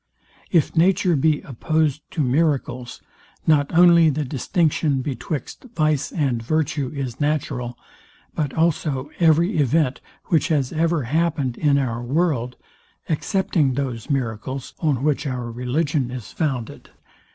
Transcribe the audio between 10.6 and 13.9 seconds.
ever happened in the world, EXCEPTING